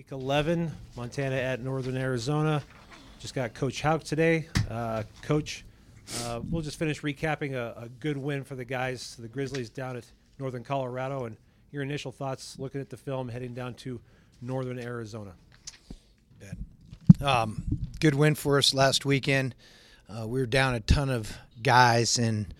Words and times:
Week 0.00 0.12
11, 0.12 0.72
Montana 0.96 1.36
at 1.36 1.60
Northern 1.60 1.94
Arizona. 1.94 2.62
Just 3.18 3.34
got 3.34 3.52
Coach 3.52 3.82
Hauck 3.82 4.02
today. 4.02 4.48
Uh, 4.70 5.02
Coach, 5.20 5.62
uh, 6.22 6.40
we'll 6.48 6.62
just 6.62 6.78
finish 6.78 7.02
recapping 7.02 7.52
a, 7.52 7.82
a 7.82 7.88
good 8.00 8.16
win 8.16 8.42
for 8.42 8.54
the 8.54 8.64
guys, 8.64 9.14
the 9.18 9.28
Grizzlies 9.28 9.68
down 9.68 9.98
at 9.98 10.06
Northern 10.38 10.64
Colorado, 10.64 11.26
and 11.26 11.36
your 11.70 11.82
initial 11.82 12.12
thoughts 12.12 12.58
looking 12.58 12.80
at 12.80 12.88
the 12.88 12.96
film 12.96 13.28
heading 13.28 13.52
down 13.52 13.74
to 13.74 14.00
Northern 14.40 14.78
Arizona. 14.78 15.34
Um, 17.20 17.62
good 18.00 18.14
win 18.14 18.34
for 18.36 18.56
us 18.56 18.72
last 18.72 19.04
weekend. 19.04 19.54
Uh, 20.08 20.26
we 20.26 20.40
were 20.40 20.46
down 20.46 20.74
a 20.74 20.80
ton 20.80 21.10
of 21.10 21.30
guys, 21.62 22.18
and 22.18 22.54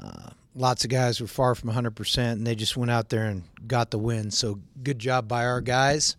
uh, 0.00 0.30
lots 0.54 0.84
of 0.84 0.90
guys 0.90 1.20
were 1.20 1.26
far 1.26 1.56
from 1.56 1.70
100%, 1.70 2.18
and 2.18 2.46
they 2.46 2.54
just 2.54 2.76
went 2.76 2.92
out 2.92 3.08
there 3.08 3.24
and 3.24 3.42
got 3.66 3.90
the 3.90 3.98
win. 3.98 4.30
So 4.30 4.60
good 4.84 5.00
job 5.00 5.26
by 5.26 5.44
our 5.44 5.60
guys. 5.60 6.14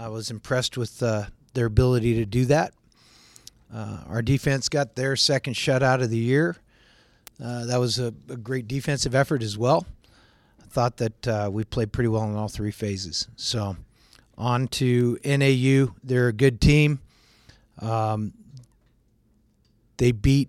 I 0.00 0.08
was 0.08 0.30
impressed 0.30 0.78
with 0.78 1.02
uh, 1.02 1.24
their 1.52 1.66
ability 1.66 2.14
to 2.14 2.24
do 2.24 2.46
that. 2.46 2.72
Uh, 3.72 3.98
our 4.08 4.22
defense 4.22 4.70
got 4.70 4.96
their 4.96 5.14
second 5.14 5.54
shutout 5.54 6.02
of 6.02 6.08
the 6.08 6.16
year. 6.16 6.56
Uh, 7.42 7.66
that 7.66 7.78
was 7.78 7.98
a, 7.98 8.14
a, 8.30 8.36
great 8.36 8.66
defensive 8.66 9.14
effort 9.14 9.42
as 9.42 9.58
well. 9.58 9.86
I 10.58 10.66
thought 10.68 10.96
that 10.96 11.28
uh, 11.28 11.50
we 11.52 11.64
played 11.64 11.92
pretty 11.92 12.08
well 12.08 12.24
in 12.24 12.34
all 12.34 12.48
three 12.48 12.70
phases. 12.70 13.28
So, 13.36 13.76
on 14.38 14.68
to 14.68 15.18
NAU. 15.22 15.94
They're 16.02 16.28
a 16.28 16.32
good 16.32 16.62
team. 16.62 17.00
Um, 17.78 18.32
they 19.98 20.12
beat 20.12 20.48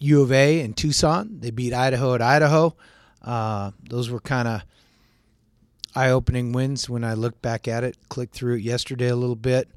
U 0.00 0.20
of 0.20 0.32
A 0.32 0.60
in 0.60 0.74
Tucson. 0.74 1.38
They 1.40 1.50
beat 1.50 1.72
Idaho 1.72 2.14
at 2.14 2.20
Idaho. 2.20 2.76
Uh, 3.22 3.70
those 3.88 4.10
were 4.10 4.20
kind 4.20 4.48
of 4.48 4.62
eye-opening 5.94 6.52
wins 6.52 6.88
when 6.88 7.04
I 7.04 7.14
look 7.14 7.40
back 7.42 7.68
at 7.68 7.84
it. 7.84 7.96
Clicked 8.08 8.34
through 8.34 8.56
it 8.56 8.62
yesterday 8.62 9.08
a 9.08 9.16
little 9.16 9.36
bit. 9.36 9.68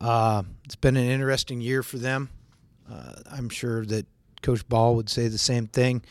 Uh, 0.00 0.42
it's 0.64 0.76
been 0.76 0.96
an 0.96 1.08
interesting 1.08 1.60
year 1.60 1.82
for 1.82 1.98
them. 1.98 2.30
Uh, 2.90 3.14
I'm 3.30 3.48
sure 3.48 3.84
that 3.86 4.06
Coach 4.42 4.68
Ball 4.68 4.96
would 4.96 5.08
say 5.08 5.28
the 5.28 5.38
same 5.38 5.66
thing, 5.66 6.02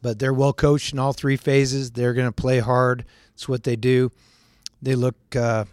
but 0.00 0.18
they're 0.18 0.32
well 0.32 0.52
coached 0.52 0.92
in 0.92 0.98
all 0.98 1.12
three 1.12 1.36
phases. 1.36 1.90
They're 1.90 2.14
going 2.14 2.28
to 2.28 2.32
play 2.32 2.60
hard. 2.60 3.04
It's 3.34 3.48
what 3.48 3.64
they 3.64 3.76
do. 3.76 4.12
They 4.80 4.94
look 4.94 5.16
uh, 5.36 5.64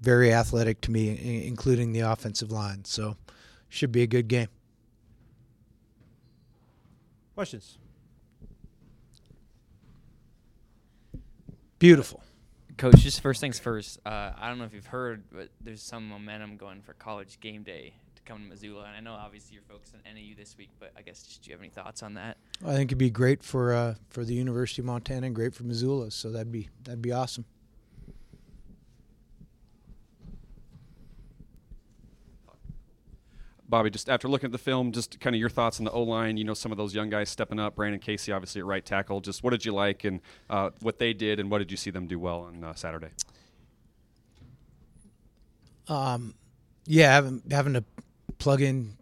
very 0.00 0.32
athletic 0.32 0.80
to 0.82 0.90
me, 0.90 1.46
including 1.46 1.92
the 1.92 2.00
offensive 2.00 2.50
line. 2.50 2.84
So, 2.84 3.16
should 3.68 3.92
be 3.92 4.02
a 4.02 4.06
good 4.06 4.26
game. 4.26 4.48
Questions? 7.34 7.78
Beautiful. 11.78 12.22
Coach, 12.80 13.00
just 13.00 13.20
first 13.20 13.42
things 13.42 13.58
first. 13.58 13.98
Uh, 14.06 14.32
I 14.38 14.48
don't 14.48 14.56
know 14.56 14.64
if 14.64 14.72
you've 14.72 14.86
heard, 14.86 15.24
but 15.30 15.50
there's 15.60 15.82
some 15.82 16.08
momentum 16.08 16.56
going 16.56 16.80
for 16.80 16.94
college 16.94 17.38
game 17.38 17.62
day 17.62 17.92
to 18.16 18.22
come 18.22 18.38
to 18.38 18.48
Missoula. 18.48 18.84
And 18.86 18.96
I 18.96 19.00
know 19.00 19.12
obviously 19.12 19.52
you're 19.52 19.62
focused 19.68 19.94
on 19.94 20.00
NAU 20.14 20.34
this 20.34 20.56
week, 20.56 20.70
but 20.78 20.90
I 20.96 21.02
guess 21.02 21.22
just 21.22 21.42
do 21.42 21.50
you 21.50 21.54
have 21.54 21.60
any 21.60 21.68
thoughts 21.68 22.02
on 22.02 22.14
that? 22.14 22.38
I 22.64 22.72
think 22.72 22.88
it'd 22.88 22.96
be 22.96 23.10
great 23.10 23.42
for 23.42 23.74
uh, 23.74 23.96
for 24.08 24.24
the 24.24 24.32
University 24.32 24.80
of 24.80 24.86
Montana 24.86 25.26
and 25.26 25.34
great 25.34 25.54
for 25.54 25.64
Missoula. 25.64 26.10
So 26.10 26.30
that'd 26.30 26.50
be 26.50 26.70
that'd 26.84 27.02
be 27.02 27.12
awesome. 27.12 27.44
Bobby, 33.70 33.88
just 33.88 34.10
after 34.10 34.28
looking 34.28 34.48
at 34.48 34.52
the 34.52 34.58
film, 34.58 34.92
just 34.92 35.20
kind 35.20 35.34
of 35.34 35.40
your 35.40 35.48
thoughts 35.48 35.78
on 35.78 35.84
the 35.84 35.92
O 35.92 36.02
line. 36.02 36.36
You 36.36 36.44
know, 36.44 36.54
some 36.54 36.72
of 36.72 36.78
those 36.78 36.94
young 36.94 37.08
guys 37.08 37.30
stepping 37.30 37.58
up. 37.58 37.76
Brandon 37.76 38.00
Casey, 38.00 38.32
obviously 38.32 38.60
at 38.60 38.66
right 38.66 38.84
tackle. 38.84 39.20
Just 39.20 39.42
what 39.42 39.50
did 39.50 39.64
you 39.64 39.72
like 39.72 40.04
and 40.04 40.20
uh, 40.50 40.70
what 40.80 40.98
they 40.98 41.12
did, 41.12 41.40
and 41.40 41.50
what 41.50 41.58
did 41.58 41.70
you 41.70 41.76
see 41.76 41.90
them 41.90 42.06
do 42.06 42.18
well 42.18 42.40
on 42.40 42.64
uh, 42.64 42.74
Saturday? 42.74 43.10
Um, 45.88 46.34
yeah, 46.86 47.12
having 47.12 47.42
having 47.50 47.74
to 47.74 47.84
plug 48.38 48.60
in 48.60 48.96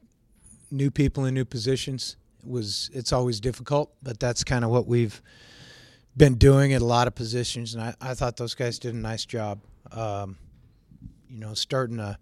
new 0.71 0.91
people 0.91 1.25
in 1.25 1.35
new 1.35 1.45
positions 1.45 2.17
was 2.45 2.91
it's 2.93 3.13
always 3.13 3.41
difficult, 3.41 3.93
but 4.03 4.21
that's 4.21 4.45
kind 4.45 4.65
of 4.65 4.71
what 4.71 4.87
we've 4.87 5.23
been 6.17 6.35
doing 6.35 6.73
at 6.73 6.83
a 6.83 6.85
lot 6.85 7.07
of 7.07 7.15
positions, 7.15 7.75
and 7.75 7.83
I, 7.83 7.95
I 8.01 8.15
thought 8.15 8.37
those 8.37 8.55
guys 8.55 8.79
did 8.79 8.95
a 8.95 8.99
nice 8.99 9.25
job. 9.25 9.61
Um, 9.93 10.37
you 11.31 11.39
know, 11.39 11.55
starting 11.55 11.99
a 12.01 12.19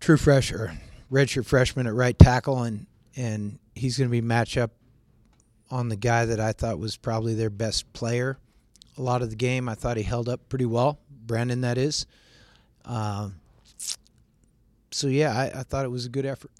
true 0.00 0.16
fresh 0.16 0.52
or 0.52 0.72
redshirt 1.12 1.46
freshman 1.46 1.86
at 1.86 1.94
right 1.94 2.18
tackle, 2.18 2.62
and 2.62 2.86
and 3.14 3.58
he's 3.74 3.98
going 3.98 4.08
to 4.08 4.12
be 4.12 4.22
match 4.22 4.56
up 4.56 4.72
on 5.70 5.88
the 5.88 5.96
guy 5.96 6.24
that 6.24 6.40
I 6.40 6.52
thought 6.52 6.78
was 6.78 6.96
probably 6.96 7.34
their 7.34 7.50
best 7.50 7.92
player. 7.92 8.38
A 8.98 9.02
lot 9.02 9.22
of 9.22 9.30
the 9.30 9.36
game, 9.36 9.68
I 9.68 9.74
thought 9.74 9.96
he 9.96 10.02
held 10.02 10.28
up 10.28 10.48
pretty 10.48 10.66
well. 10.66 10.98
Brandon, 11.10 11.60
that 11.60 11.78
is. 11.78 12.06
Um, 12.84 13.36
so 14.90 15.06
yeah, 15.06 15.36
I, 15.36 15.60
I 15.60 15.62
thought 15.62 15.84
it 15.84 15.90
was 15.90 16.06
a 16.06 16.10
good 16.10 16.26
effort. 16.26 16.50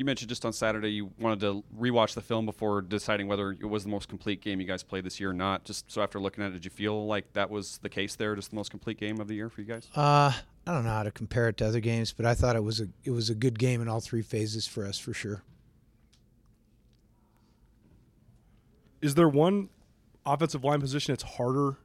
You 0.00 0.06
mentioned 0.06 0.30
just 0.30 0.46
on 0.46 0.54
Saturday 0.54 0.92
you 0.92 1.10
wanted 1.18 1.40
to 1.40 1.62
rewatch 1.78 2.14
the 2.14 2.22
film 2.22 2.46
before 2.46 2.80
deciding 2.80 3.28
whether 3.28 3.50
it 3.50 3.66
was 3.66 3.84
the 3.84 3.90
most 3.90 4.08
complete 4.08 4.40
game 4.40 4.58
you 4.58 4.66
guys 4.66 4.82
played 4.82 5.04
this 5.04 5.20
year 5.20 5.28
or 5.28 5.34
not. 5.34 5.64
Just 5.64 5.92
so 5.92 6.00
after 6.00 6.18
looking 6.18 6.42
at 6.42 6.52
it, 6.52 6.54
did 6.54 6.64
you 6.64 6.70
feel 6.70 7.06
like 7.06 7.30
that 7.34 7.50
was 7.50 7.76
the 7.82 7.90
case 7.90 8.16
there, 8.16 8.34
just 8.34 8.48
the 8.48 8.56
most 8.56 8.70
complete 8.70 8.98
game 8.98 9.20
of 9.20 9.28
the 9.28 9.34
year 9.34 9.50
for 9.50 9.60
you 9.60 9.66
guys? 9.66 9.90
Uh, 9.94 10.32
I 10.66 10.72
don't 10.72 10.84
know 10.84 10.90
how 10.90 11.02
to 11.02 11.10
compare 11.10 11.50
it 11.50 11.58
to 11.58 11.66
other 11.66 11.80
games, 11.80 12.14
but 12.14 12.24
I 12.24 12.32
thought 12.32 12.56
it 12.56 12.64
was 12.64 12.80
a 12.80 12.88
it 13.04 13.10
was 13.10 13.28
a 13.28 13.34
good 13.34 13.58
game 13.58 13.82
in 13.82 13.88
all 13.88 14.00
three 14.00 14.22
phases 14.22 14.66
for 14.66 14.86
us 14.86 14.98
for 14.98 15.12
sure. 15.12 15.42
Is 19.02 19.16
there 19.16 19.28
one 19.28 19.68
offensive 20.24 20.64
line 20.64 20.80
position 20.80 21.12
that's 21.12 21.34
harder 21.34 21.76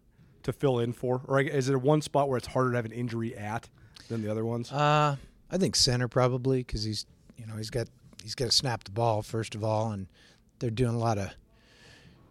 to 0.44 0.54
fill 0.54 0.80
in 0.80 0.94
for, 0.94 1.22
or 1.28 1.42
is 1.42 1.68
there 1.68 1.78
one 1.78 2.02
spot 2.02 2.30
where 2.30 2.38
it's 2.38 2.48
harder 2.48 2.70
to 2.72 2.76
have 2.78 2.86
an 2.86 2.94
injury 2.94 3.36
at 3.36 3.68
than 4.08 4.22
the 4.22 4.32
other 4.32 4.46
ones? 4.46 4.72
Uh, 4.72 5.18
I 5.52 5.58
think 5.58 5.76
center 5.76 6.08
probably 6.08 6.60
because 6.60 6.86
he's 6.86 7.06
you 7.38 7.46
know 7.46 7.58
he's 7.58 7.70
got 7.70 7.90
he's 8.26 8.34
got 8.36 8.46
to 8.46 8.52
snap 8.52 8.84
the 8.84 8.92
ball 8.92 9.22
first 9.22 9.54
of 9.54 9.64
all, 9.64 9.92
and 9.92 10.08
they're 10.58 10.72
doing 10.72 10.96
a 10.96 10.98
lot 10.98 11.20
of 11.20 11.30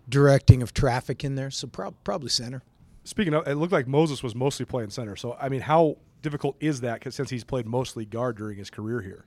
directing 0.08 0.60
of 0.60 0.74
traffic 0.74 1.22
in 1.22 1.36
there, 1.36 1.52
so 1.52 1.68
pro- 1.68 1.92
probably 1.92 2.28
center. 2.28 2.62
Speaking 3.04 3.32
of, 3.32 3.46
it 3.46 3.54
looked 3.54 3.72
like 3.72 3.86
Moses 3.86 4.22
was 4.22 4.34
mostly 4.34 4.66
playing 4.66 4.90
center. 4.90 5.14
So 5.14 5.36
I 5.40 5.48
mean, 5.48 5.60
how 5.60 5.98
difficult 6.20 6.56
is 6.58 6.80
that? 6.80 7.00
Cause 7.00 7.14
since 7.14 7.30
he's 7.30 7.44
played 7.44 7.64
mostly 7.66 8.04
guard 8.04 8.36
during 8.36 8.58
his 8.58 8.70
career 8.70 9.00
here. 9.00 9.24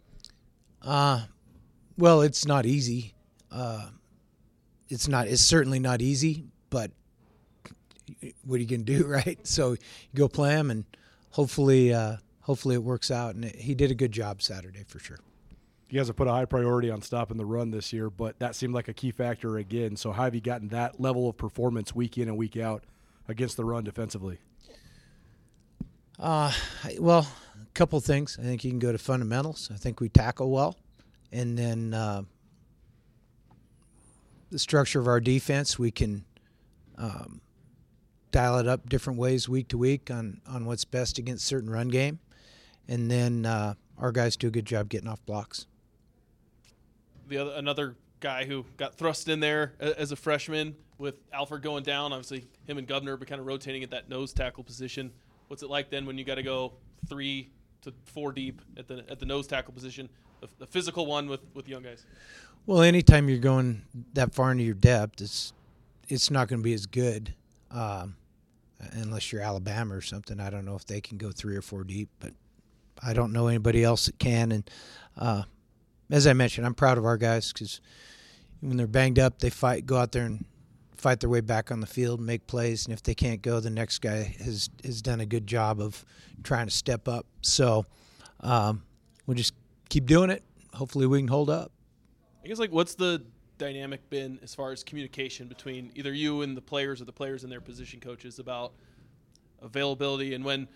Uh, 0.81 1.21
well, 1.97 2.21
it's 2.21 2.45
not 2.45 2.65
easy. 2.65 3.13
Uh, 3.49 3.87
it's 4.89 5.07
not. 5.07 5.27
It's 5.27 5.41
certainly 5.41 5.79
not 5.79 6.01
easy. 6.01 6.43
But 6.69 6.91
what 8.43 8.57
are 8.57 8.59
you 8.59 8.67
gonna 8.67 8.83
do, 8.83 9.05
right? 9.07 9.39
So 9.47 9.71
you 9.71 9.77
go 10.15 10.27
play 10.27 10.51
him, 10.51 10.69
and 10.69 10.83
hopefully, 11.29 11.93
uh, 11.93 12.17
hopefully 12.41 12.75
it 12.75 12.83
works 12.83 13.09
out. 13.09 13.35
And 13.35 13.45
it, 13.45 13.55
he 13.55 13.73
did 13.73 13.89
a 13.89 13.95
good 13.95 14.11
job 14.11 14.41
Saturday 14.41 14.83
for 14.85 14.99
sure. 14.99 15.19
You 15.89 15.97
guys 15.97 16.07
have 16.07 16.17
put 16.17 16.27
a 16.27 16.31
high 16.31 16.45
priority 16.45 16.91
on 16.91 17.01
stopping 17.01 17.37
the 17.37 17.45
run 17.45 17.71
this 17.71 17.93
year, 17.93 18.09
but 18.09 18.39
that 18.39 18.55
seemed 18.55 18.73
like 18.73 18.89
a 18.89 18.93
key 18.93 19.11
factor 19.11 19.57
again. 19.57 19.95
So 19.95 20.11
how 20.11 20.23
have 20.23 20.35
you 20.35 20.41
gotten 20.41 20.67
that 20.69 20.99
level 20.99 21.29
of 21.29 21.37
performance 21.37 21.95
week 21.95 22.17
in 22.17 22.27
and 22.27 22.37
week 22.37 22.57
out 22.57 22.83
against 23.29 23.55
the 23.55 23.63
run 23.63 23.85
defensively? 23.85 24.39
Uh, 26.19 26.51
well, 26.99 27.27
a 27.61 27.73
couple 27.73 27.99
things. 28.01 28.37
I 28.39 28.43
think 28.43 28.65
you 28.65 28.71
can 28.71 28.79
go 28.79 28.91
to 28.91 28.97
fundamentals. 28.97 29.69
I 29.73 29.77
think 29.77 30.01
we 30.01 30.09
tackle 30.09 30.51
well, 30.51 30.75
and 31.31 31.57
then 31.57 31.93
uh, 31.93 32.23
the 34.49 34.59
structure 34.59 34.99
of 34.99 35.07
our 35.07 35.21
defense. 35.21 35.77
We 35.77 35.91
can 35.91 36.25
um, 36.97 37.39
dial 38.31 38.57
it 38.59 38.67
up 38.67 38.89
different 38.89 39.19
ways 39.19 39.47
week 39.47 39.69
to 39.69 39.77
week 39.77 40.09
on 40.11 40.41
on 40.47 40.65
what's 40.65 40.85
best 40.85 41.17
against 41.17 41.45
certain 41.45 41.69
run 41.69 41.87
game, 41.87 42.19
and 42.89 43.09
then 43.09 43.45
uh, 43.45 43.75
our 43.97 44.11
guys 44.11 44.35
do 44.35 44.47
a 44.47 44.51
good 44.51 44.65
job 44.65 44.89
getting 44.89 45.07
off 45.07 45.23
blocks. 45.25 45.65
The 47.27 47.37
other 47.37 47.51
another 47.55 47.95
guy 48.19 48.45
who 48.45 48.65
got 48.77 48.95
thrust 48.95 49.27
in 49.27 49.39
there 49.39 49.73
as 49.79 50.11
a 50.11 50.15
freshman 50.15 50.75
with 50.97 51.15
Alford 51.31 51.61
going 51.61 51.83
down. 51.83 52.13
Obviously, 52.13 52.47
him 52.65 52.77
and 52.77 52.87
Governor, 52.87 53.17
but 53.17 53.27
kind 53.27 53.39
of 53.39 53.47
rotating 53.47 53.83
at 53.83 53.91
that 53.91 54.09
nose 54.09 54.33
tackle 54.33 54.63
position. 54.63 55.11
What's 55.47 55.63
it 55.63 55.69
like 55.69 55.89
then 55.89 56.05
when 56.05 56.17
you 56.17 56.23
got 56.23 56.35
to 56.35 56.43
go 56.43 56.73
three 57.07 57.51
to 57.81 57.93
four 58.05 58.31
deep 58.31 58.61
at 58.77 58.87
the 58.87 59.05
at 59.09 59.19
the 59.19 59.25
nose 59.25 59.47
tackle 59.47 59.73
position, 59.73 60.09
the, 60.41 60.47
the, 60.59 60.67
physical 60.67 61.05
one 61.05 61.27
with 61.27 61.41
with 61.53 61.67
young 61.67 61.83
guys? 61.83 62.05
Well, 62.65 62.81
anytime 62.81 63.29
you're 63.29 63.37
going 63.39 63.83
that 64.13 64.33
far 64.33 64.51
into 64.51 64.63
your 64.63 64.73
depth, 64.73 65.21
it's 65.21 65.53
it's 66.09 66.31
not 66.31 66.47
going 66.47 66.59
to 66.59 66.63
be 66.63 66.73
as 66.73 66.85
good 66.85 67.33
um, 67.71 68.15
unless 68.91 69.31
you're 69.31 69.41
Alabama 69.41 69.95
or 69.95 70.01
something. 70.01 70.39
I 70.39 70.49
don't 70.49 70.65
know 70.65 70.75
if 70.75 70.85
they 70.85 71.01
can 71.01 71.17
go 71.17 71.31
three 71.31 71.55
or 71.55 71.61
four 71.61 71.83
deep, 71.83 72.09
but 72.19 72.33
I 73.01 73.13
don't 73.13 73.31
know 73.31 73.47
anybody 73.47 73.83
else 73.83 74.07
that 74.07 74.19
can. 74.19 74.51
And 74.51 74.69
uh, 75.17 75.43
as 76.09 76.27
I 76.27 76.33
mentioned, 76.33 76.65
I'm 76.65 76.73
proud 76.73 76.97
of 76.97 77.05
our 77.05 77.17
guys 77.17 77.51
because 77.51 77.81
when 78.61 78.77
they're 78.77 78.87
banged 78.87 79.19
up, 79.19 79.39
they 79.39 79.49
fight, 79.49 79.85
go 79.85 79.97
out 79.97 80.11
there 80.11 80.25
and 80.25 80.45
fight 80.95 81.19
their 81.19 81.29
way 81.29 81.41
back 81.41 81.71
on 81.71 81.79
the 81.79 81.87
field, 81.87 82.19
make 82.19 82.47
plays, 82.47 82.85
and 82.85 82.93
if 82.93 83.03
they 83.03 83.13
can't 83.13 83.41
go, 83.41 83.59
the 83.59 83.69
next 83.69 83.99
guy 83.99 84.35
has 84.43 84.69
has 84.83 85.01
done 85.01 85.19
a 85.19 85.25
good 85.25 85.45
job 85.45 85.79
of 85.79 86.03
trying 86.43 86.67
to 86.67 86.73
step 86.73 87.07
up. 87.07 87.25
So 87.41 87.85
um, 88.39 88.83
we'll 89.25 89.35
just 89.35 89.53
keep 89.89 90.05
doing 90.05 90.29
it. 90.29 90.43
Hopefully, 90.73 91.07
we 91.07 91.19
can 91.19 91.27
hold 91.27 91.49
up. 91.49 91.71
I 92.43 92.47
guess 92.47 92.59
like 92.59 92.71
what's 92.71 92.95
the 92.95 93.23
dynamic 93.57 94.07
been 94.09 94.39
as 94.43 94.53
far 94.53 94.71
as 94.71 94.83
communication 94.83 95.47
between 95.47 95.91
either 95.95 96.13
you 96.13 96.43
and 96.43 96.55
the 96.55 96.61
players 96.61 97.01
or 97.01 97.05
the 97.05 97.11
players 97.11 97.43
and 97.43 97.51
their 97.51 97.61
position 97.61 97.99
coaches 97.99 98.39
about 98.39 98.73
availability 99.61 100.35
and 100.35 100.45
when 100.45 100.67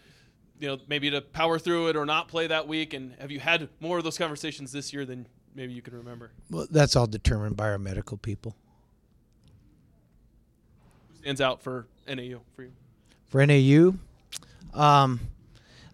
you 0.61 0.67
know 0.67 0.77
maybe 0.87 1.09
to 1.09 1.19
power 1.21 1.57
through 1.59 1.87
it 1.87 1.95
or 1.95 2.05
not 2.05 2.27
play 2.27 2.47
that 2.47 2.67
week 2.67 2.93
and 2.93 3.15
have 3.19 3.31
you 3.31 3.39
had 3.39 3.67
more 3.79 3.97
of 3.97 4.03
those 4.03 4.17
conversations 4.17 4.71
this 4.71 4.93
year 4.93 5.05
than 5.05 5.27
maybe 5.55 5.73
you 5.73 5.81
can 5.81 5.95
remember 5.97 6.31
Well, 6.51 6.67
that's 6.69 6.95
all 6.95 7.07
determined 7.07 7.57
by 7.57 7.65
our 7.65 7.79
medical 7.79 8.15
people. 8.17 8.55
who 11.09 11.15
stands 11.17 11.41
out 11.41 11.61
for 11.61 11.87
NAU 12.07 12.39
for 12.55 12.63
you 12.63 12.71
For 13.27 13.45
NAU, 13.45 13.95
um, 14.79 15.19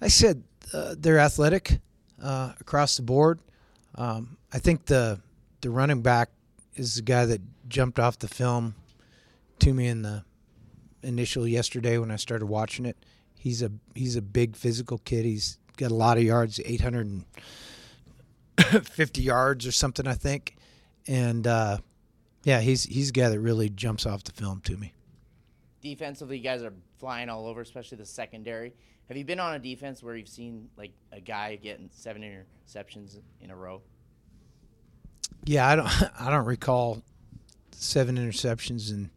I 0.02 0.10
said 0.10 0.44
uh, 0.74 0.96
they're 0.98 1.20
athletic 1.20 1.80
uh, 2.22 2.52
across 2.60 2.98
the 2.98 3.04
board. 3.04 3.40
Um, 3.96 4.38
I 4.54 4.60
think 4.60 4.86
the 4.86 5.22
the 5.62 5.70
running 5.70 6.02
back 6.02 6.30
is 6.76 6.96
the 6.96 7.02
guy 7.02 7.26
that 7.26 7.42
jumped 7.70 8.00
off 8.00 8.20
the 8.20 8.28
film 8.28 8.76
to 9.60 9.74
me 9.74 9.88
in 9.88 10.02
the 10.04 10.24
initial 11.02 11.48
yesterday 11.48 11.98
when 11.98 12.12
I 12.12 12.18
started 12.18 12.46
watching 12.48 12.86
it. 12.86 12.98
He's 13.48 13.62
a 13.62 13.72
he's 13.96 14.18
a 14.18 14.22
big 14.22 14.58
physical 14.58 14.98
kid. 14.98 15.24
He's 15.24 15.58
got 15.78 15.90
a 15.90 15.96
lot 15.96 16.18
of 16.18 16.24
yards, 16.24 16.60
850 16.66 19.22
yards 19.22 19.66
or 19.66 19.72
something, 19.72 20.06
I 20.06 20.16
think. 20.16 20.58
And 21.08 21.48
uh, 21.48 21.78
yeah, 22.44 22.60
he's 22.60 22.84
he's 22.84 23.08
a 23.10 23.14
guy 23.14 23.30
that 23.30 23.40
really 23.40 23.70
jumps 23.70 24.06
off 24.06 24.26
the 24.26 24.34
film 24.34 24.60
to 24.66 24.76
me. 24.76 24.92
defensively, 25.82 26.36
you 26.38 26.44
guys 26.44 26.62
are 26.62 26.74
flying 27.00 27.30
all 27.30 27.48
over, 27.48 27.62
especially 27.62 27.98
the 27.98 28.06
secondary. 28.06 28.74
Have 29.08 29.16
you 29.16 29.24
been 29.24 29.40
on 29.40 29.54
a 29.54 29.60
defense 29.60 30.04
where 30.04 30.18
you've 30.18 30.28
seen 30.28 30.68
like 30.76 30.92
a 31.14 31.22
guy 31.22 31.56
getting 31.56 31.90
seven 31.94 32.24
interceptions 32.24 33.18
in 33.40 33.50
a 33.52 33.56
row? 33.56 33.82
Yeah, 35.46 35.70
I 35.70 35.78
don't 35.78 35.88
I 36.20 36.30
don't 36.30 36.46
recall 36.46 37.02
seven 37.72 38.18
interceptions 38.18 38.92
in 38.92 39.10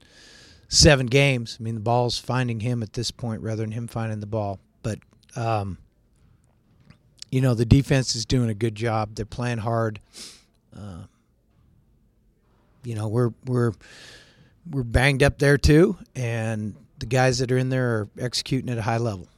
seven 0.71 1.07
games. 1.07 1.59
I 1.61 1.63
mean, 1.63 1.75
the 1.75 1.81
ball's 1.81 2.19
finding 2.19 2.61
him 2.61 2.83
at 2.83 2.95
this 2.95 3.11
point 3.11 3.43
rather 3.43 3.63
than 3.63 3.73
him 3.73 3.87
finding 3.89 4.21
the 4.21 4.27
ball. 4.27 4.59
But 4.83 5.01
um, 5.37 5.77
you 7.31 7.43
know, 7.43 7.55
the 7.55 7.67
defense 7.67 8.17
is 8.17 8.25
doing 8.25 8.49
a 8.49 8.55
good 8.55 8.75
job. 8.75 9.17
They're 9.17 9.27
playing 9.27 9.59
hard. 9.59 10.01
Uh, 10.75 11.03
you 12.83 12.95
know, 12.95 13.09
we're 13.09 13.33
we're 13.45 13.73
we're 14.71 14.85
banged 14.85 15.23
up 15.23 15.39
there 15.39 15.59
too, 15.59 15.99
and 16.15 16.75
the 16.99 17.07
guys 17.07 17.39
that 17.41 17.53
are 17.53 17.59
in 17.59 17.69
there 17.69 17.91
are 17.91 18.09
executing 18.19 18.71
at 18.71 18.79
a 18.79 18.83
high 18.83 18.99
level. 18.99 19.29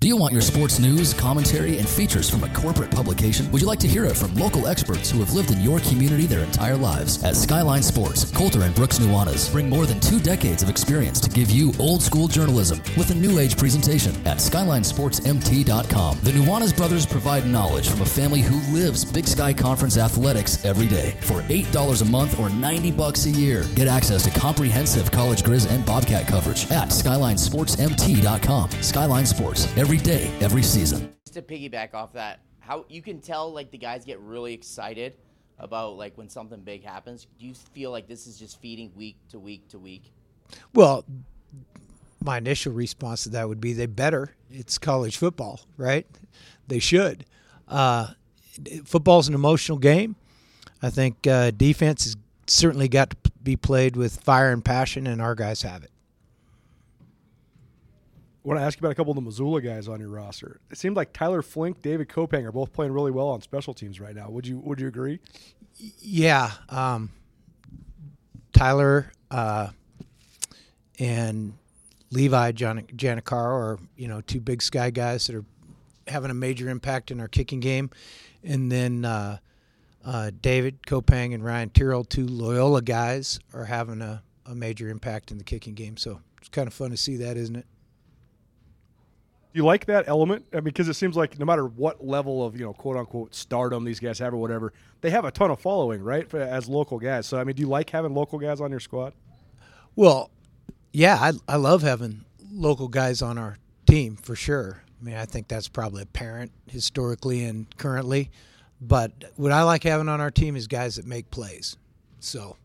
Do 0.00 0.08
you 0.08 0.16
want 0.16 0.32
your 0.32 0.42
sports 0.42 0.78
news, 0.78 1.14
commentary, 1.14 1.78
and 1.78 1.88
features 1.88 2.28
from 2.28 2.44
a 2.44 2.48
corporate 2.50 2.90
publication? 2.90 3.50
Would 3.52 3.62
you 3.62 3.66
like 3.66 3.78
to 3.80 3.88
hear 3.88 4.04
it 4.04 4.16
from 4.16 4.34
local 4.34 4.66
experts 4.66 5.10
who 5.10 5.20
have 5.20 5.32
lived 5.32 5.50
in 5.50 5.60
your 5.62 5.80
community 5.80 6.26
their 6.26 6.40
entire 6.44 6.76
lives? 6.76 7.22
At 7.24 7.36
Skyline 7.36 7.82
Sports, 7.82 8.30
Colter 8.32 8.62
and 8.62 8.74
Brooks 8.74 8.98
Nuanez 8.98 9.50
bring 9.50 9.68
more 9.70 9.86
than 9.86 10.00
two 10.00 10.20
decades 10.20 10.62
of 10.62 10.68
experience 10.68 11.20
to 11.20 11.30
give 11.30 11.50
you 11.50 11.72
old 11.78 12.02
school 12.02 12.28
journalism 12.28 12.82
with 12.98 13.10
a 13.10 13.14
new 13.14 13.38
age 13.38 13.56
presentation 13.56 14.14
at 14.26 14.38
SkylineSportsMT.com. 14.38 16.18
The 16.22 16.32
Nuanez 16.32 16.76
brothers 16.76 17.06
provide 17.06 17.46
knowledge 17.46 17.88
from 17.88 18.02
a 18.02 18.06
family 18.06 18.40
who 18.40 18.60
lives 18.74 19.04
Big 19.06 19.26
Sky 19.26 19.54
Conference 19.54 19.96
athletics 19.96 20.64
every 20.66 20.86
day. 20.86 21.12
For 21.20 21.40
$8 21.42 22.02
a 22.02 22.04
month 22.06 22.38
or 22.38 22.50
90 22.50 22.90
bucks 22.90 23.24
a 23.26 23.30
year, 23.30 23.64
get 23.74 23.86
access 23.88 24.24
to 24.24 24.38
comprehensive 24.38 25.10
college 25.10 25.42
Grizz 25.44 25.70
and 25.70 25.86
Bobcat 25.86 26.26
coverage 26.26 26.70
at 26.70 26.88
SkylineSportsMT.com. 26.88 28.70
Skyline 28.82 29.26
Sports, 29.26 29.66
every 29.84 29.98
day, 29.98 30.32
every 30.40 30.62
season. 30.62 31.14
Just 31.26 31.34
to 31.34 31.42
piggyback 31.42 31.92
off 31.92 32.14
that, 32.14 32.40
how 32.58 32.86
you 32.88 33.02
can 33.02 33.20
tell 33.20 33.52
like 33.52 33.70
the 33.70 33.76
guys 33.76 34.02
get 34.02 34.18
really 34.20 34.54
excited 34.54 35.12
about 35.58 35.98
like 35.98 36.16
when 36.16 36.30
something 36.30 36.58
big 36.60 36.82
happens. 36.82 37.26
Do 37.38 37.44
you 37.44 37.52
feel 37.52 37.90
like 37.90 38.08
this 38.08 38.26
is 38.26 38.38
just 38.38 38.58
feeding 38.62 38.90
week 38.96 39.16
to 39.28 39.38
week 39.38 39.68
to 39.68 39.78
week? 39.78 40.10
Well, 40.72 41.04
my 42.24 42.38
initial 42.38 42.72
response 42.72 43.24
to 43.24 43.28
that 43.30 43.46
would 43.46 43.60
be 43.60 43.74
they 43.74 43.84
better. 43.84 44.34
It's 44.50 44.78
college 44.78 45.18
football, 45.18 45.60
right? 45.76 46.06
They 46.66 46.78
should. 46.78 47.26
Uh, 47.68 48.12
football's 48.86 49.28
an 49.28 49.34
emotional 49.34 49.76
game. 49.76 50.16
I 50.80 50.88
think 50.88 51.26
uh, 51.26 51.50
defense 51.50 52.04
has 52.04 52.16
certainly 52.46 52.88
got 52.88 53.10
to 53.10 53.16
be 53.42 53.56
played 53.56 53.96
with 53.96 54.18
fire 54.22 54.50
and 54.50 54.64
passion, 54.64 55.06
and 55.06 55.20
our 55.20 55.34
guys 55.34 55.60
have 55.60 55.84
it. 55.84 55.90
I 58.44 58.48
want 58.48 58.60
to 58.60 58.64
ask 58.64 58.78
you 58.78 58.80
about 58.80 58.92
a 58.92 58.94
couple 58.94 59.12
of 59.12 59.16
the 59.16 59.22
Missoula 59.22 59.62
guys 59.62 59.88
on 59.88 60.00
your 60.00 60.10
roster. 60.10 60.60
It 60.70 60.76
seemed 60.76 60.96
like 60.96 61.14
Tyler 61.14 61.40
Flink, 61.40 61.80
David 61.80 62.08
Kopang 62.08 62.44
are 62.44 62.52
both 62.52 62.74
playing 62.74 62.92
really 62.92 63.10
well 63.10 63.28
on 63.28 63.40
special 63.40 63.72
teams 63.72 64.00
right 64.00 64.14
now. 64.14 64.28
Would 64.28 64.46
you 64.46 64.58
Would 64.58 64.80
you 64.80 64.88
agree? 64.88 65.20
Yeah, 65.78 66.50
um, 66.68 67.10
Tyler 68.52 69.10
uh, 69.30 69.70
and 70.98 71.54
Levi 72.10 72.52
Jan- 72.52 72.86
Janacaro 72.94 73.32
are 73.32 73.78
you 73.96 74.08
know 74.08 74.20
two 74.20 74.40
big 74.40 74.60
sky 74.60 74.90
guys 74.90 75.26
that 75.26 75.36
are 75.36 75.44
having 76.06 76.30
a 76.30 76.34
major 76.34 76.68
impact 76.68 77.10
in 77.10 77.20
our 77.20 77.28
kicking 77.28 77.60
game, 77.60 77.88
and 78.42 78.70
then 78.70 79.06
uh, 79.06 79.38
uh, 80.04 80.30
David 80.42 80.82
Kopang 80.82 81.34
and 81.34 81.42
Ryan 81.42 81.70
Tyrrell, 81.70 82.04
two 82.04 82.26
Loyola 82.26 82.82
guys, 82.82 83.40
are 83.54 83.64
having 83.64 84.02
a, 84.02 84.22
a 84.44 84.54
major 84.54 84.90
impact 84.90 85.30
in 85.30 85.38
the 85.38 85.44
kicking 85.44 85.72
game. 85.72 85.96
So 85.96 86.20
it's 86.38 86.50
kind 86.50 86.66
of 86.68 86.74
fun 86.74 86.90
to 86.90 86.96
see 86.98 87.16
that, 87.16 87.38
isn't 87.38 87.56
it? 87.56 87.66
Do 89.54 89.58
you 89.58 89.64
like 89.64 89.86
that 89.86 90.08
element? 90.08 90.46
I 90.52 90.56
mean, 90.56 90.64
because 90.64 90.88
it 90.88 90.94
seems 90.94 91.16
like 91.16 91.38
no 91.38 91.44
matter 91.46 91.64
what 91.64 92.04
level 92.04 92.44
of 92.44 92.58
you 92.58 92.64
know 92.66 92.72
quote 92.72 92.96
unquote 92.96 93.36
stardom 93.36 93.84
these 93.84 94.00
guys 94.00 94.18
have 94.18 94.34
or 94.34 94.38
whatever, 94.38 94.72
they 95.00 95.10
have 95.10 95.24
a 95.24 95.30
ton 95.30 95.52
of 95.52 95.60
following, 95.60 96.02
right? 96.02 96.28
For, 96.28 96.40
as 96.40 96.68
local 96.68 96.98
guys. 96.98 97.26
So 97.26 97.38
I 97.38 97.44
mean, 97.44 97.54
do 97.54 97.62
you 97.62 97.68
like 97.68 97.88
having 97.88 98.14
local 98.14 98.40
guys 98.40 98.60
on 98.60 98.72
your 98.72 98.80
squad? 98.80 99.12
Well, 99.94 100.32
yeah, 100.92 101.18
I, 101.20 101.32
I 101.46 101.56
love 101.56 101.82
having 101.82 102.24
local 102.50 102.88
guys 102.88 103.22
on 103.22 103.38
our 103.38 103.58
team 103.86 104.16
for 104.16 104.34
sure. 104.34 104.82
I 105.00 105.04
mean, 105.04 105.14
I 105.14 105.24
think 105.24 105.46
that's 105.46 105.68
probably 105.68 106.02
apparent 106.02 106.50
historically 106.66 107.44
and 107.44 107.66
currently. 107.76 108.32
But 108.80 109.12
what 109.36 109.52
I 109.52 109.62
like 109.62 109.84
having 109.84 110.08
on 110.08 110.20
our 110.20 110.32
team 110.32 110.56
is 110.56 110.66
guys 110.66 110.96
that 110.96 111.06
make 111.06 111.30
plays. 111.30 111.76
So 112.18 112.56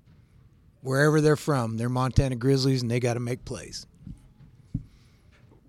wherever 0.81 1.22
they're 1.22 1.36
from, 1.36 1.77
they're 1.77 1.88
Montana 1.88 2.36
Grizzlies 2.36 2.81
and 2.81 2.89
they 2.89 3.00
got 3.00 3.13
to 3.13 3.19
make 3.19 3.46
plays. 3.46 3.86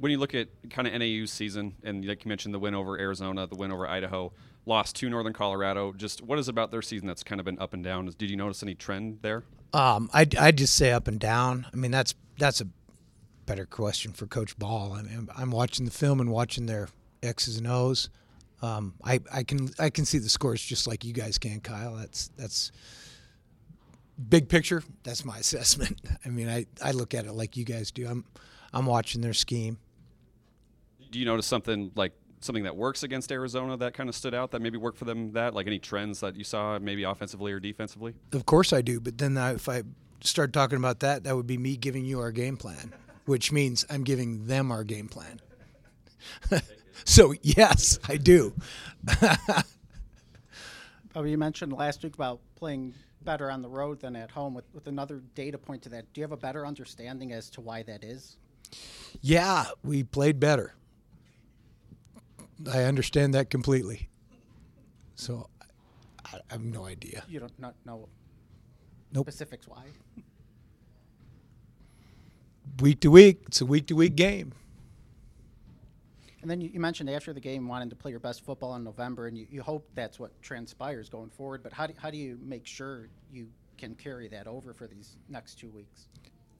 When 0.00 0.10
you 0.10 0.18
look 0.18 0.34
at 0.34 0.48
kind 0.70 0.88
of 0.88 0.94
NAU's 0.94 1.30
season, 1.30 1.74
and 1.84 2.04
like 2.04 2.24
you 2.24 2.28
mentioned, 2.28 2.54
the 2.54 2.58
win 2.58 2.74
over 2.74 2.98
Arizona, 2.98 3.46
the 3.46 3.54
win 3.54 3.70
over 3.70 3.86
Idaho, 3.86 4.32
lost 4.66 4.96
to 4.96 5.08
Northern 5.08 5.32
Colorado. 5.32 5.92
Just 5.92 6.22
what 6.22 6.38
is 6.38 6.48
about 6.48 6.70
their 6.70 6.82
season 6.82 7.06
that's 7.06 7.22
kind 7.22 7.40
of 7.40 7.44
been 7.44 7.58
up 7.58 7.74
and 7.74 7.84
down? 7.84 8.06
Did 8.18 8.30
you 8.30 8.36
notice 8.36 8.62
any 8.62 8.74
trend 8.74 9.18
there? 9.22 9.44
Um, 9.72 10.10
I 10.12 10.26
I 10.38 10.50
just 10.50 10.74
say 10.74 10.90
up 10.90 11.06
and 11.06 11.20
down. 11.20 11.66
I 11.72 11.76
mean, 11.76 11.90
that's 11.90 12.14
that's 12.38 12.60
a 12.60 12.66
better 13.46 13.66
question 13.66 14.12
for 14.12 14.26
Coach 14.26 14.58
Ball. 14.58 14.92
I 14.92 15.02
mean, 15.02 15.28
I'm 15.36 15.50
watching 15.50 15.84
the 15.84 15.92
film 15.92 16.20
and 16.20 16.30
watching 16.30 16.66
their 16.66 16.88
X's 17.22 17.58
and 17.58 17.66
O's. 17.66 18.08
Um, 18.62 18.94
I 19.04 19.20
I 19.32 19.42
can 19.42 19.70
I 19.78 19.90
can 19.90 20.04
see 20.04 20.18
the 20.18 20.28
scores 20.28 20.62
just 20.62 20.86
like 20.86 21.04
you 21.04 21.12
guys 21.12 21.38
can, 21.38 21.60
Kyle. 21.60 21.94
That's 21.94 22.30
that's 22.36 22.72
big 24.28 24.48
picture. 24.48 24.82
That's 25.02 25.24
my 25.24 25.38
assessment. 25.40 26.00
I 26.24 26.28
mean, 26.28 26.48
I, 26.48 26.66
I 26.82 26.92
look 26.92 27.14
at 27.14 27.26
it 27.26 27.32
like 27.32 27.56
you 27.56 27.64
guys 27.64 27.90
do. 27.90 28.06
I'm 28.08 28.24
I'm 28.72 28.86
watching 28.86 29.20
their 29.20 29.34
scheme. 29.34 29.78
Do 31.10 31.18
you 31.18 31.24
notice 31.24 31.46
something 31.46 31.90
like 31.94 32.12
something 32.40 32.64
that 32.64 32.76
works 32.76 33.02
against 33.02 33.30
Arizona 33.32 33.76
that 33.76 33.94
kind 33.94 34.08
of 34.08 34.14
stood 34.14 34.34
out 34.34 34.50
that 34.52 34.62
maybe 34.62 34.78
worked 34.78 34.98
for 34.98 35.04
them? 35.04 35.32
That 35.32 35.54
like 35.54 35.66
any 35.66 35.78
trends 35.78 36.20
that 36.20 36.36
you 36.36 36.44
saw, 36.44 36.78
maybe 36.78 37.02
offensively 37.02 37.52
or 37.52 37.60
defensively? 37.60 38.14
Of 38.32 38.46
course 38.46 38.72
I 38.72 38.82
do, 38.82 39.00
but 39.00 39.18
then 39.18 39.36
I, 39.36 39.54
if 39.54 39.68
I 39.68 39.82
start 40.22 40.52
talking 40.52 40.78
about 40.78 41.00
that, 41.00 41.24
that 41.24 41.36
would 41.36 41.46
be 41.46 41.58
me 41.58 41.76
giving 41.76 42.04
you 42.04 42.20
our 42.20 42.32
game 42.32 42.56
plan, 42.56 42.92
which 43.26 43.52
means 43.52 43.84
I'm 43.90 44.04
giving 44.04 44.46
them 44.46 44.70
our 44.70 44.84
game 44.84 45.08
plan. 45.08 45.40
so 47.04 47.34
yes, 47.42 47.98
I 48.08 48.16
do. 48.16 48.54
Oh, 51.16 51.24
you 51.24 51.36
mentioned 51.38 51.72
last 51.72 52.04
week 52.04 52.14
about 52.14 52.40
playing 52.54 52.94
better 53.22 53.50
on 53.50 53.62
the 53.62 53.68
road 53.68 54.00
than 54.00 54.14
at 54.14 54.30
home. 54.30 54.54
With, 54.54 54.64
with 54.72 54.86
another 54.86 55.22
data 55.34 55.58
point 55.58 55.82
to 55.82 55.88
that, 55.88 56.12
do 56.12 56.20
you 56.20 56.22
have 56.22 56.32
a 56.32 56.36
better 56.36 56.64
understanding 56.64 57.32
as 57.32 57.50
to 57.50 57.60
why 57.60 57.82
that 57.82 58.04
is? 58.04 58.36
Yeah, 59.20 59.66
we 59.82 60.04
played 60.04 60.38
better. 60.38 60.74
I 62.70 62.84
understand 62.84 63.34
that 63.34 63.50
completely. 63.50 64.08
So 65.14 65.48
I, 66.24 66.36
I 66.36 66.52
have 66.52 66.62
no 66.62 66.86
idea. 66.86 67.24
You 67.28 67.40
don't 67.40 67.58
not 67.58 67.74
know 67.84 68.08
Nope. 69.12 69.26
specifics 69.26 69.66
why. 69.66 69.84
week 72.80 73.00
to 73.00 73.10
week. 73.10 73.42
It's 73.46 73.60
a 73.60 73.66
week 73.66 73.86
to 73.88 73.94
week 73.94 74.16
game. 74.16 74.52
And 76.42 76.50
then 76.50 76.60
you, 76.60 76.70
you 76.72 76.80
mentioned 76.80 77.10
after 77.10 77.32
the 77.34 77.40
game 77.40 77.68
wanting 77.68 77.90
to 77.90 77.96
play 77.96 78.10
your 78.10 78.20
best 78.20 78.44
football 78.44 78.74
in 78.76 78.84
November, 78.84 79.26
and 79.26 79.36
you, 79.36 79.46
you 79.50 79.62
hope 79.62 79.86
that's 79.94 80.18
what 80.18 80.30
transpires 80.42 81.08
going 81.08 81.28
forward. 81.28 81.62
But 81.62 81.72
how 81.72 81.86
do, 81.86 81.92
how 81.98 82.10
do 82.10 82.16
you 82.16 82.38
make 82.42 82.66
sure 82.66 83.08
you 83.30 83.48
can 83.76 83.94
carry 83.94 84.28
that 84.28 84.46
over 84.46 84.72
for 84.72 84.86
these 84.86 85.16
next 85.28 85.56
two 85.58 85.68
weeks? 85.68 86.06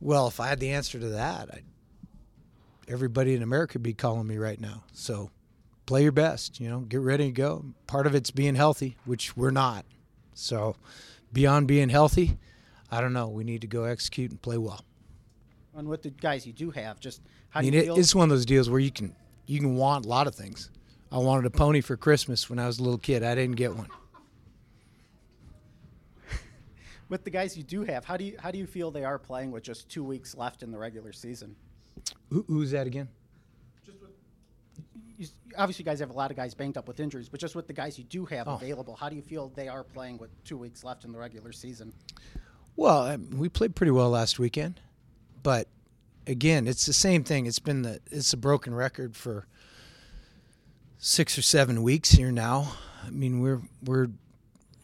Well, 0.00 0.26
if 0.28 0.38
I 0.40 0.48
had 0.48 0.60
the 0.60 0.70
answer 0.70 0.98
to 0.98 1.08
that, 1.10 1.48
I'd, 1.52 1.64
everybody 2.88 3.34
in 3.34 3.42
America 3.42 3.74
would 3.78 3.82
be 3.82 3.94
calling 3.94 4.26
me 4.26 4.36
right 4.36 4.60
now. 4.60 4.84
So 4.92 5.30
play 5.90 6.04
your 6.04 6.12
best, 6.12 6.60
you 6.60 6.68
know, 6.68 6.78
get 6.78 7.00
ready 7.00 7.24
to 7.24 7.32
go. 7.32 7.64
Part 7.88 8.06
of 8.06 8.14
it's 8.14 8.30
being 8.30 8.54
healthy, 8.54 8.96
which 9.06 9.36
we're 9.36 9.50
not. 9.50 9.84
So 10.34 10.76
beyond 11.32 11.66
being 11.66 11.88
healthy, 11.88 12.38
I 12.92 13.00
don't 13.00 13.12
know. 13.12 13.26
We 13.26 13.42
need 13.42 13.62
to 13.62 13.66
go 13.66 13.82
execute 13.82 14.30
and 14.30 14.40
play 14.40 14.56
well. 14.56 14.84
And 15.74 15.88
with 15.88 16.04
the 16.04 16.10
guys 16.10 16.46
you 16.46 16.52
do 16.52 16.70
have, 16.70 17.00
just 17.00 17.22
how 17.48 17.58
I 17.58 17.62
do 17.64 17.70
you 17.70 17.82
feel? 17.82 17.98
it's 17.98 18.14
one 18.14 18.22
of 18.22 18.30
those 18.30 18.46
deals 18.46 18.70
where 18.70 18.78
you 18.78 18.92
can 18.92 19.16
you 19.46 19.58
can 19.58 19.74
want 19.74 20.06
a 20.06 20.08
lot 20.08 20.28
of 20.28 20.34
things. 20.36 20.70
I 21.10 21.18
wanted 21.18 21.44
a 21.46 21.50
pony 21.50 21.80
for 21.80 21.96
Christmas 21.96 22.48
when 22.48 22.60
I 22.60 22.68
was 22.68 22.78
a 22.78 22.84
little 22.84 22.96
kid. 22.96 23.24
I 23.24 23.34
didn't 23.34 23.56
get 23.56 23.74
one. 23.74 23.88
with 27.08 27.24
the 27.24 27.30
guys 27.30 27.56
you 27.56 27.64
do 27.64 27.82
have, 27.82 28.04
how 28.04 28.16
do 28.16 28.22
you 28.22 28.36
how 28.38 28.52
do 28.52 28.58
you 28.58 28.66
feel 28.66 28.92
they 28.92 29.02
are 29.02 29.18
playing 29.18 29.50
with 29.50 29.64
just 29.64 29.88
two 29.88 30.04
weeks 30.04 30.36
left 30.36 30.62
in 30.62 30.70
the 30.70 30.78
regular 30.78 31.12
season? 31.12 31.56
Who, 32.30 32.44
who's 32.46 32.70
that 32.70 32.86
again? 32.86 33.08
You, 35.20 35.26
obviously, 35.58 35.82
you 35.82 35.84
guys 35.84 36.00
have 36.00 36.08
a 36.08 36.14
lot 36.14 36.30
of 36.30 36.36
guys 36.38 36.54
banged 36.54 36.78
up 36.78 36.88
with 36.88 36.98
injuries, 36.98 37.28
but 37.28 37.38
just 37.40 37.54
with 37.54 37.66
the 37.66 37.74
guys 37.74 37.98
you 37.98 38.04
do 38.04 38.24
have 38.24 38.48
Oh. 38.48 38.54
available, 38.54 38.96
how 38.96 39.10
do 39.10 39.16
you 39.16 39.20
feel 39.22 39.50
they 39.50 39.68
are 39.68 39.84
playing 39.84 40.16
with 40.16 40.30
two 40.44 40.56
weeks 40.56 40.82
left 40.82 41.04
in 41.04 41.12
the 41.12 41.18
regular 41.18 41.52
season? 41.52 41.92
Well, 42.74 43.02
um, 43.06 43.28
we 43.32 43.50
played 43.50 43.74
pretty 43.76 43.90
well 43.90 44.08
last 44.08 44.38
weekend, 44.38 44.80
but 45.42 45.68
again, 46.26 46.66
it's 46.66 46.86
the 46.86 46.94
same 46.94 47.22
thing. 47.22 47.44
It's 47.44 47.58
been 47.58 47.82
the 47.82 48.00
it's 48.10 48.32
a 48.32 48.38
broken 48.38 48.72
record 48.74 49.14
for 49.14 49.46
six 50.98 51.36
or 51.36 51.42
seven 51.42 51.82
weeks 51.82 52.12
here 52.12 52.32
now. 52.32 52.72
I 53.04 53.10
mean, 53.10 53.40
we're 53.40 53.60
we're 53.84 54.08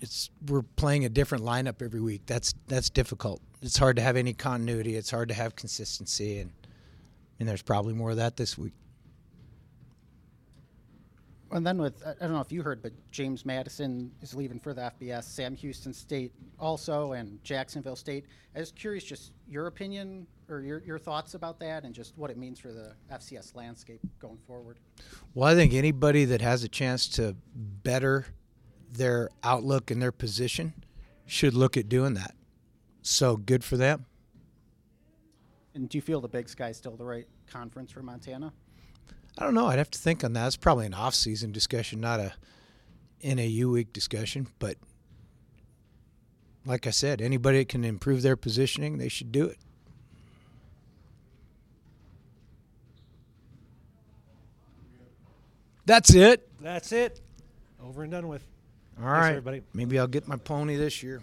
it's 0.02 0.28
we're 0.46 0.62
playing 0.62 1.06
a 1.06 1.08
different 1.08 1.44
lineup 1.44 1.80
every 1.82 2.00
week. 2.00 2.22
That's 2.26 2.54
that's 2.66 2.90
difficult. 2.90 3.40
It's 3.62 3.78
hard 3.78 3.96
to 3.96 4.02
have 4.02 4.16
any 4.16 4.34
continuity. 4.34 4.96
It's 4.96 5.10
hard 5.10 5.28
to 5.28 5.34
have 5.34 5.56
consistency, 5.56 6.40
and 6.40 6.52
and 7.40 7.48
there's 7.48 7.62
probably 7.62 7.94
more 7.94 8.10
of 8.10 8.16
that 8.16 8.36
this 8.36 8.58
week. 8.58 8.74
And 11.52 11.64
then 11.64 11.78
with 11.78 12.02
I 12.04 12.14
don't 12.20 12.32
know 12.32 12.40
if 12.40 12.50
you 12.50 12.62
heard, 12.62 12.82
but 12.82 12.92
James 13.12 13.46
Madison 13.46 14.10
is 14.20 14.34
leaving 14.34 14.58
for 14.58 14.74
the 14.74 14.92
FBS. 15.00 15.24
Sam 15.24 15.54
Houston 15.54 15.92
State 15.92 16.32
also, 16.58 17.12
and 17.12 17.42
Jacksonville 17.44 17.96
State. 17.96 18.24
I 18.54 18.58
was 18.60 18.72
curious, 18.72 19.04
just 19.04 19.32
your 19.48 19.68
opinion 19.68 20.26
or 20.48 20.60
your, 20.60 20.80
your 20.80 20.98
thoughts 20.98 21.34
about 21.34 21.58
that, 21.60 21.84
and 21.84 21.94
just 21.94 22.16
what 22.16 22.30
it 22.30 22.36
means 22.36 22.58
for 22.58 22.72
the 22.72 22.92
FCS 23.12 23.54
landscape 23.54 24.00
going 24.20 24.38
forward. 24.46 24.78
Well, 25.34 25.48
I 25.48 25.54
think 25.54 25.72
anybody 25.72 26.24
that 26.26 26.40
has 26.40 26.64
a 26.64 26.68
chance 26.68 27.08
to 27.10 27.36
better 27.54 28.26
their 28.90 29.30
outlook 29.42 29.90
and 29.90 30.00
their 30.00 30.12
position 30.12 30.72
should 31.26 31.54
look 31.54 31.76
at 31.76 31.88
doing 31.88 32.14
that. 32.14 32.34
So 33.02 33.36
good 33.36 33.62
for 33.62 33.76
them. 33.76 34.06
And 35.74 35.88
do 35.88 35.98
you 35.98 36.02
feel 36.02 36.20
the 36.20 36.28
Big 36.28 36.48
Sky 36.48 36.70
is 36.70 36.76
still 36.76 36.96
the 36.96 37.04
right 37.04 37.26
conference 37.46 37.92
for 37.92 38.02
Montana? 38.02 38.52
I 39.38 39.44
don't 39.44 39.54
know. 39.54 39.66
I'd 39.66 39.78
have 39.78 39.90
to 39.90 39.98
think 39.98 40.24
on 40.24 40.32
that. 40.32 40.46
It's 40.46 40.56
probably 40.56 40.86
an 40.86 40.94
off-season 40.94 41.52
discussion, 41.52 42.00
not 42.00 42.20
a 42.20 42.32
NAU 43.22 43.68
week 43.68 43.92
discussion. 43.92 44.48
But 44.58 44.76
like 46.64 46.86
I 46.86 46.90
said, 46.90 47.20
anybody 47.20 47.58
that 47.58 47.68
can 47.68 47.84
improve 47.84 48.22
their 48.22 48.36
positioning, 48.36 48.98
they 48.98 49.08
should 49.08 49.32
do 49.32 49.44
it. 49.44 49.58
That's 55.84 56.14
it. 56.14 56.48
That's 56.60 56.90
it. 56.90 57.20
Over 57.82 58.02
and 58.02 58.10
done 58.10 58.26
with. 58.26 58.42
All 58.98 59.04
Thanks, 59.04 59.20
right, 59.20 59.28
everybody. 59.28 59.62
Maybe 59.72 59.98
I'll 59.98 60.08
get 60.08 60.26
my 60.26 60.36
pony 60.36 60.76
this 60.76 61.02
year. 61.02 61.22